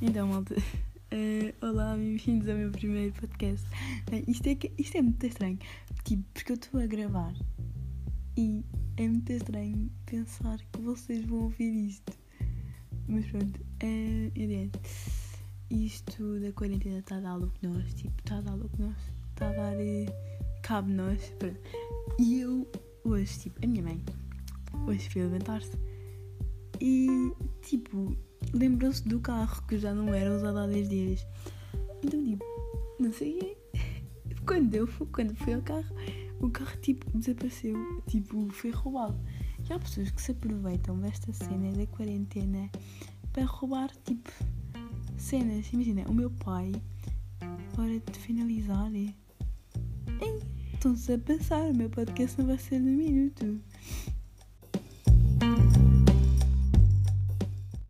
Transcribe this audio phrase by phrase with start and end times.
[0.00, 0.60] Então, malta, uh,
[1.66, 3.66] olá, bem-vindos ao meu primeiro podcast.
[4.28, 5.58] Isto, é isto é muito estranho,
[6.04, 7.34] tipo, porque eu estou a gravar
[8.36, 8.64] e
[8.96, 12.12] é muito estranho pensar que vocês vão ouvir isto.
[13.08, 14.78] Mas pronto, uh, adiante.
[15.68, 18.96] Isto da quarentena está a dar louco nós, tipo, está a dar louco nós,
[19.30, 21.28] está a dar uh, cabo nós.
[21.40, 21.58] Pronto.
[22.20, 22.70] E eu,
[23.02, 24.00] hoje, tipo, a minha mãe,
[24.86, 25.76] hoje foi levantar-se
[26.80, 28.16] e, tipo,
[28.52, 31.26] lembrou-se do carro que já não era usado há 10 dias.
[32.02, 32.44] Então, tipo,
[32.98, 33.56] não sei.
[34.46, 35.94] Quando eu fui, quando fui ao carro,
[36.40, 39.18] o carro tipo desapareceu, tipo, foi roubado.
[39.68, 42.70] E há pessoas que se aproveitam desta cena da quarentena
[43.32, 44.30] para roubar tipo
[45.18, 45.70] cenas.
[45.72, 46.72] Imagina, o meu pai,
[47.76, 48.90] hora de finalizar,
[50.72, 53.60] estão-se a pensar, o meu podcast não vai ser no minuto.